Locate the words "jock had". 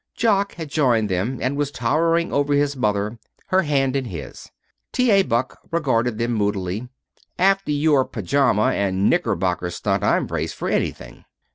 0.15-0.69